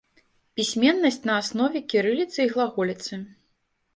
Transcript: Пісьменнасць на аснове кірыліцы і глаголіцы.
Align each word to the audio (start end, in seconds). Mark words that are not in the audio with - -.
Пісьменнасць 0.59 1.19
на 1.29 1.33
аснове 1.41 1.79
кірыліцы 1.93 2.39
і 2.47 2.51
глаголіцы. 2.53 3.13